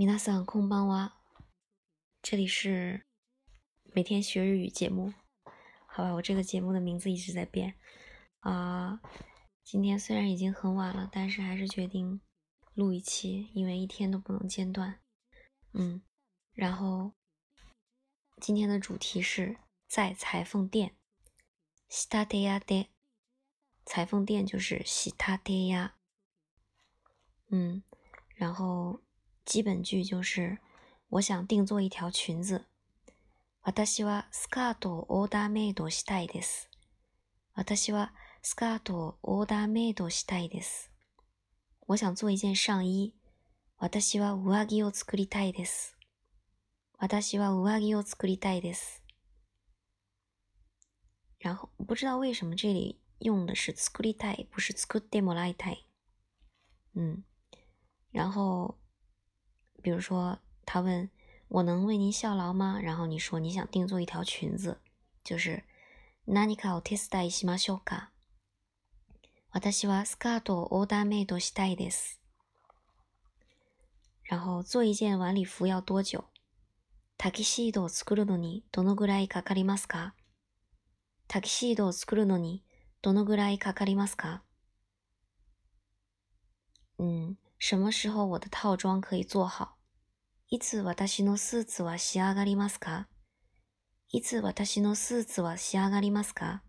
[0.00, 1.12] 皆さんこんばんは，
[2.20, 3.06] 这里是
[3.94, 5.14] 每天学日语节目。
[5.86, 7.76] 好吧，我这个节目的名字一直在变
[8.40, 9.00] 啊。
[9.64, 12.20] 今天虽然已经很晚了，但是还是决定
[12.74, 15.00] 录一期，因为一天都不能间断。
[15.72, 16.02] 嗯，
[16.52, 17.14] 然后
[18.38, 19.56] 今天的主题是
[19.88, 20.94] 在裁缝店。
[21.88, 22.90] 西塔德亚的
[23.86, 25.96] 裁缝店就是西塔德亚。
[27.48, 27.82] 嗯，
[28.34, 29.00] 然后。
[29.51, 30.59] 基本句就是
[31.09, 32.63] 我想定做一条裙子。
[33.63, 36.69] 私はスカートをオーダーメイドしたいです。
[37.53, 40.89] 私はスカートをオーダーメイドしたいです。
[41.85, 43.13] 我想做一件上衣。
[43.77, 45.97] 私は上着を作りたいです。
[46.97, 49.03] 私は上着を作りたいです。
[51.39, 55.85] 然后不知道为什么这里用的是作りたい，不是作ってもらいたい。
[56.95, 57.25] 嗯，
[58.13, 58.79] 然后。
[59.81, 61.09] 比如说，他问
[61.47, 62.79] 我能为您效劳吗？
[62.81, 64.79] 然后你说你想定做一条裙子，
[65.23, 65.63] 就是
[66.25, 68.09] 何かお手伝いしましょうか？
[69.51, 72.21] 私はスカートをオーダーメイドしたいです。
[74.29, 76.23] 然后做一件晚礼服要多久？
[77.17, 80.15] タキシードを作るのにどのぐらいかかりますか？
[81.27, 82.63] タキシードを作るのに
[83.01, 84.41] どのぐらいかかりますか？
[86.97, 87.35] 嗯。
[87.60, 89.76] 什么时候我的套装可以做好？
[90.48, 93.08] いつ私のスーツは仕上がりますか？
[94.10, 96.62] いつ私のスーツは仕上がりますか？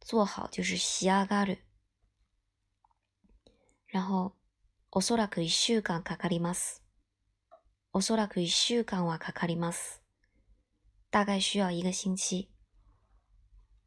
[0.00, 1.64] 做好就是仕上がる。
[3.92, 4.34] 然后、
[4.90, 6.82] おそらく一週間かかります。
[7.92, 10.02] おそらく一週間はかかります。
[11.12, 12.50] 大概需要一个星期。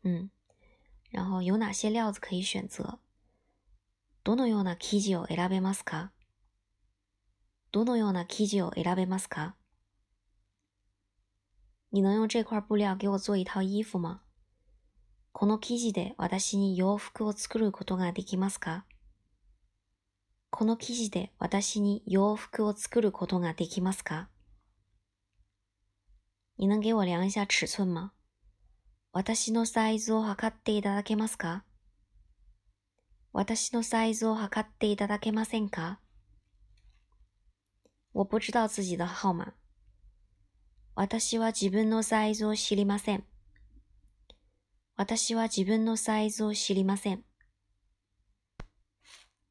[0.04, 0.30] 嗯，
[1.12, 3.00] 然后有哪些料子可以选择？
[4.25, 6.13] どのような生地を選べますか？
[7.73, 9.57] どのような生地を選べますか？
[11.91, 14.21] 你能用这块布料给我做一套衣服吗
[15.33, 18.85] この生地で私に洋服を作ることができますか？
[20.51, 24.29] この生地で私に洋服を作ることができますか？
[26.57, 28.13] 你能给我量一下尺寸吗
[29.13, 31.65] 私のサイズを測っていただけますか？
[33.35, 35.99] 私のサイズを測っていただけませんか？
[38.13, 39.55] 我不知道自己的号码。
[40.95, 43.25] 私は自分のサイズを知りません。
[44.97, 47.25] 私は自分のサイズを知りません。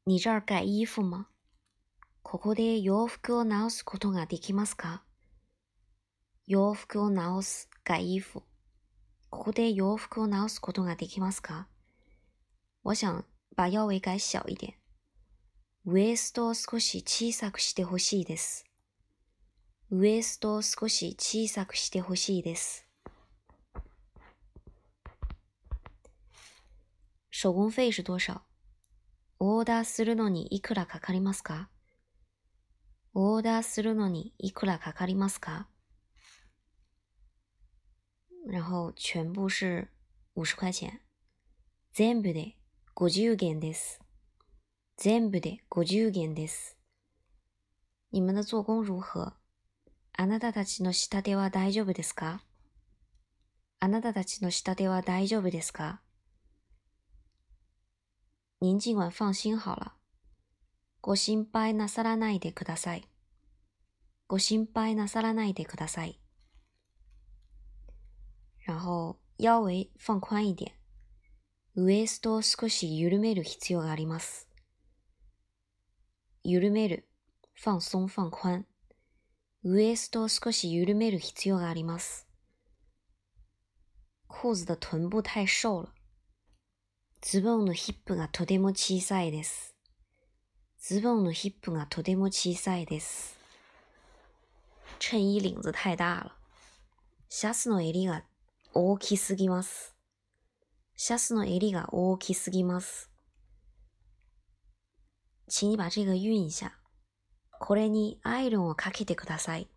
[0.04, 1.26] 你这儿改衣服吗？
[2.22, 5.02] ここで洋服を直すことができますか？
[6.46, 8.44] 洋服を直す、改衣服。
[9.28, 11.66] ここで洋服を直すことができますか？
[12.84, 14.74] 我想把腰围改小一点。
[15.84, 18.64] ウエストを少し小さくしてほしいです。
[19.90, 22.86] ウエストを少し小さくしてほしいです。
[27.30, 28.42] 手工费是多少？
[29.38, 31.68] オーダーするのにいくらかかりますか？
[33.14, 35.66] オーダーするのにいくらかかりますか？
[38.48, 39.88] 然后全部是
[40.34, 41.00] 五十块钱。
[41.92, 42.56] 全部で
[42.94, 44.02] 50元です。
[44.98, 46.76] 全部で50元です。
[48.10, 49.32] 你们的做工如何？
[50.12, 52.42] あなたたちの下手は大丈夫ですか？
[53.80, 56.02] あなたたちの下手は大丈夫ですか？
[58.60, 59.94] 您尽管放心好了。
[61.00, 63.08] ご心配なさらないでください。
[64.28, 66.20] ご心配なさらないでください。
[68.66, 70.81] 然后腰围放宽一点。
[71.74, 74.46] ウエストを少し緩める必要があります。
[76.44, 77.08] 緩める、
[77.64, 78.66] 放松、放宽。
[79.64, 82.26] ウエストを少し緩める必要があります。
[84.28, 85.88] 裤子的臀部太瘦了。
[87.22, 89.74] ズボンのヒップがとても小さいです。
[90.78, 93.38] ズボンのヒップがとても小さいです。
[94.98, 96.32] 衬衣领子太大了。
[97.30, 98.24] シャツの襟が
[98.74, 99.96] 大きすぎます。
[100.96, 103.10] シャツの襟が大きすぎます。
[105.48, 106.78] 请你把这个运一下。
[107.58, 109.68] これにアイロンをかけてください。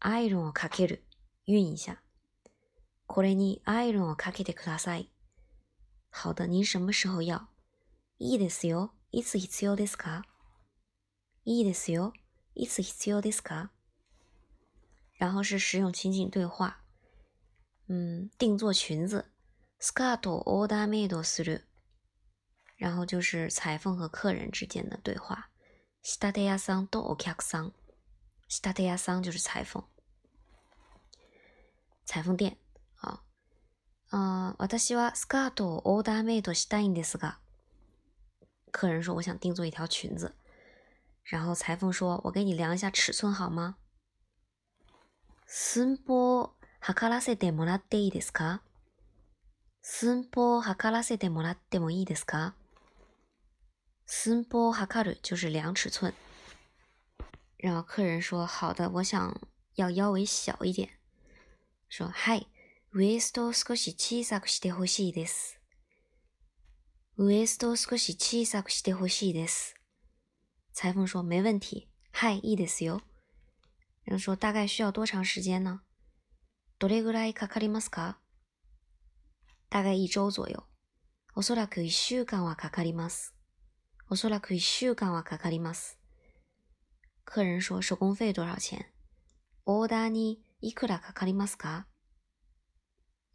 [0.00, 1.04] アイロンをかける。
[1.46, 2.02] 运一下。
[3.06, 5.10] これにアイロンをかけてください。
[6.10, 7.48] 好的，您什么时候要？
[8.18, 8.92] いいですよ。
[9.10, 10.24] いつ必要ですか？
[11.44, 12.12] いいですよ。
[12.54, 13.70] いつ必要ですか？
[15.18, 16.84] 然后是实用情景对话。
[17.88, 19.24] 嗯，定做裙子。
[19.80, 21.64] スカートをオーダーメイドする，
[22.78, 25.50] 然后就是裁缝和客人之间的对话。
[26.02, 27.72] 仕立て屋さんとお客さん。
[28.48, 29.84] 仕立て屋さん就是裁缝。
[32.04, 32.56] 裁缝店。
[33.00, 33.22] 啊。
[34.10, 37.38] 呃，私はスカートをオーダーメイドしたいんですが。
[38.72, 40.34] 客人说我想定做一条裙子。
[41.24, 43.76] 然后裁缝说：“我给你量一下尺寸好吗？”
[45.46, 48.62] 寸法測らせてもらっていいですか？
[49.90, 52.52] 寸法を測らせてもらってもいいですか？
[54.06, 56.12] 寸法を測る就是量尺寸。
[57.56, 59.34] 然后客人说：“好的，我想
[59.76, 60.90] 要腰围小一点。”
[61.88, 62.46] 说：“はい、
[62.92, 65.58] ウエストを少し小さくしてほしいです。
[67.16, 69.74] ウエストを少し小さくしてほしいです。”
[70.74, 73.00] 裁缝说：“没问题。”嗨，いいですよ。
[74.04, 75.80] 然后说：“大概需要多长时间呢？”
[76.78, 78.18] どれぐらいかかりますか？
[79.70, 80.56] 大概一周左右。
[81.34, 83.34] おそらく一週間はかかります。
[84.08, 85.98] おそらく一週間はかかります。
[87.26, 88.86] 客人说：“手工费多少钱？”
[89.66, 91.86] オーダーにいくらかかりますか？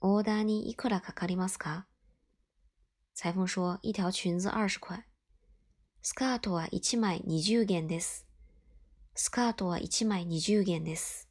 [0.01, 1.85] オーダーにいくらかかりますか？
[3.13, 5.05] 裁缝说：“一条裙子二十块。”
[6.01, 8.25] スカートは一枚二十元です。
[9.13, 11.29] スカートは一枚二十元です。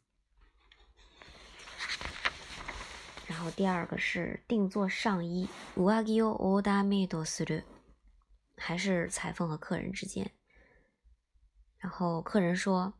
[3.43, 7.65] 后第二个是定做上衣，上着をオーダーメイドする。
[8.57, 10.31] 还是裁缝和客人之间。
[11.79, 12.95] 然后客人说：“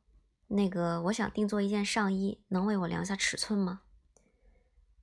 [0.49, 3.83] 那个，我想定做一件上衣，能为我量下尺寸吗？”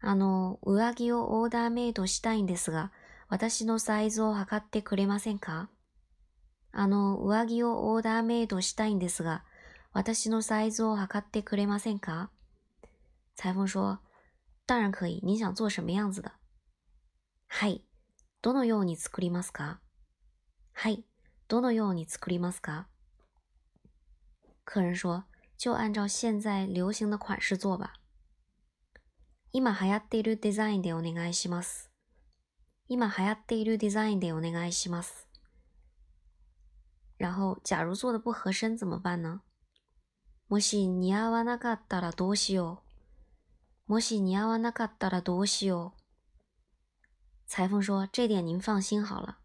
[0.02, 2.92] あの、上着をオーダーメイドしたいんですが、
[3.30, 5.70] 私のサイズを測ってくれませんか？
[6.72, 9.44] あの、上着をオーダーメイドしたいんですが、
[9.94, 12.30] 私のサイズを測ってくれませんか？
[13.36, 14.00] 裁缝说
[14.70, 15.20] ：“当然可以。
[15.24, 16.32] 你想做什么样子的？”
[17.50, 17.84] はい。
[18.44, 19.80] どのように作りますか？
[20.74, 21.04] はい。
[21.48, 22.86] どのように作りますか？
[24.64, 25.24] 客人说
[25.58, 27.94] ：“就按照现在流行的款式做吧。”
[29.52, 31.90] 今流行っているデザインでお願いします。
[32.88, 35.28] 今流行っているデザインでお願いします。
[37.18, 39.42] 然后，假如做的不合身怎么办呢？
[40.48, 42.89] もし似合わなかったらどうしよう？
[43.90, 46.00] もし似合わなかったらどうしよう。
[47.48, 49.40] 裁缝说：“这点您放心好了。”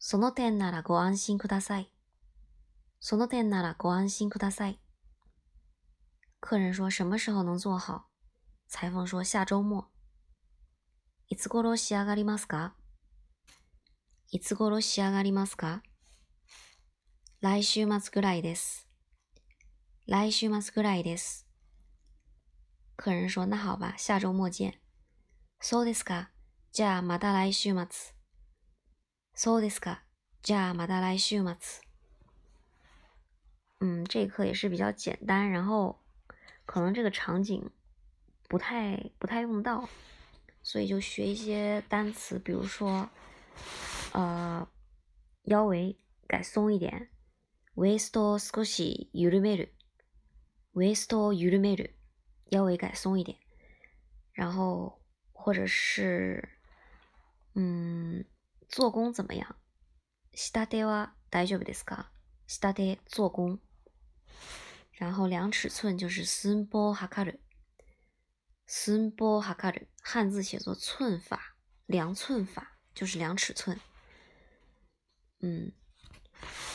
[0.00, 1.92] その点ならご安心ください。
[2.98, 4.80] その点ならご安心ください。
[6.40, 8.06] 客人说什么时候能做好？
[8.68, 9.84] 裁缝说下周末。
[11.28, 12.74] いつ頃仕上がりますか？
[14.30, 15.82] いつ頃仕上がりますか？
[17.42, 18.88] 来週末ぐらいです。
[20.06, 21.45] 来週末ぐらいです。
[22.95, 24.79] 客人说那好吧，下周末见。
[25.59, 26.31] そうですか。
[26.71, 28.13] じゃあまた来週末。
[29.33, 30.03] そうですか。
[30.41, 31.55] じゃあまた来週末。
[33.79, 36.03] 嗯，这课也是比较简单，然后
[36.65, 37.71] 可能这个场景
[38.47, 39.89] 不太不太用到，
[40.61, 43.09] 所以就学一些单词，比如说，
[44.13, 44.67] 呃，
[45.45, 45.97] 腰围
[46.27, 47.09] 改松一点，
[47.75, 49.73] ウエストを少し緩める，
[50.73, 51.94] ウエストを緩める，
[52.49, 53.37] 腰围改松一点，
[54.33, 55.01] 然后
[55.31, 56.57] 或者是，
[57.55, 58.25] 嗯。
[58.69, 59.57] 做工怎么样？
[60.33, 62.05] 仕立ては大丈夫ですか？
[62.47, 63.59] 仕立て做工，
[64.93, 67.41] 然后量尺寸就是寸法測る。
[68.65, 73.77] 寸法測る，汉字写作寸法，量寸法就是量尺寸。
[75.41, 75.73] 嗯，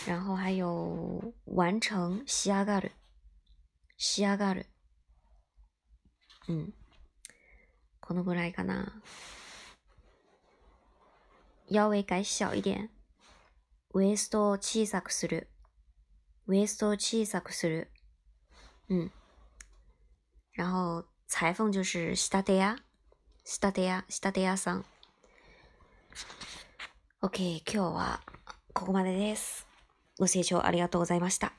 [0.07, 2.93] 然后还有完成仕上がる，
[3.97, 4.67] 仕上がる。
[6.48, 6.74] 嗯，
[8.00, 9.02] このぐらいかな。
[11.70, 12.90] 腰围改小一点。
[13.94, 15.50] ウエストを小さくする。
[16.48, 17.92] ウエストを小さくする。
[18.90, 19.12] 嗯。
[20.58, 22.78] 然后裁缝就是仕立て屋。
[23.46, 24.86] 仕立て屋、仕立て屋さん。
[27.22, 28.22] OK、今日は
[28.74, 29.68] ここまでです。
[30.20, 31.54] ご清聴ありがとうございました。